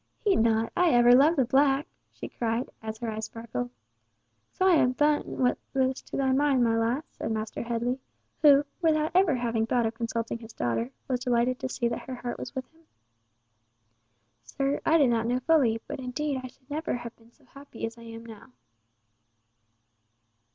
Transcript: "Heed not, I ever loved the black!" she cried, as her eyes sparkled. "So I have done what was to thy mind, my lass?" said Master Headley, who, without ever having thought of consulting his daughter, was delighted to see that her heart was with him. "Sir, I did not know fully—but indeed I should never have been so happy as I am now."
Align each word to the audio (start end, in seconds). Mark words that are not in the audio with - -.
"Heed 0.17 0.37
not, 0.37 0.71
I 0.75 0.89
ever 0.93 1.13
loved 1.13 1.37
the 1.37 1.45
black!" 1.45 1.85
she 2.11 2.27
cried, 2.27 2.67
as 2.81 2.97
her 2.97 3.11
eyes 3.11 3.25
sparkled. 3.25 3.69
"So 4.51 4.65
I 4.65 4.75
have 4.77 4.97
done 4.97 5.21
what 5.37 5.59
was 5.75 6.01
to 6.01 6.17
thy 6.17 6.31
mind, 6.31 6.63
my 6.63 6.75
lass?" 6.75 7.05
said 7.11 7.31
Master 7.31 7.61
Headley, 7.61 7.99
who, 8.41 8.63
without 8.81 9.11
ever 9.13 9.35
having 9.35 9.67
thought 9.67 9.85
of 9.85 9.93
consulting 9.93 10.39
his 10.39 10.53
daughter, 10.53 10.89
was 11.07 11.19
delighted 11.19 11.59
to 11.59 11.69
see 11.69 11.87
that 11.87 12.09
her 12.09 12.15
heart 12.15 12.39
was 12.39 12.55
with 12.55 12.65
him. 12.73 12.81
"Sir, 14.43 14.81
I 14.87 14.97
did 14.97 15.11
not 15.11 15.27
know 15.27 15.37
fully—but 15.41 15.99
indeed 15.99 16.41
I 16.43 16.47
should 16.47 16.67
never 16.67 16.95
have 16.95 17.15
been 17.15 17.31
so 17.31 17.45
happy 17.45 17.85
as 17.85 17.95
I 17.95 18.01
am 18.01 18.25
now." 18.25 18.53